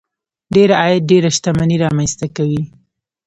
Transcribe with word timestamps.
ډېر 0.55 0.69
عاید 0.79 1.03
ډېره 1.11 1.29
شتمني 1.37 1.77
رامنځته 1.85 2.27
کوي. 2.35 2.63